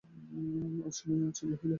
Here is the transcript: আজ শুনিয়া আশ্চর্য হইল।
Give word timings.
আজ 0.85 0.93
শুনিয়া 0.97 1.27
আশ্চর্য 1.29 1.53
হইল। 1.53 1.69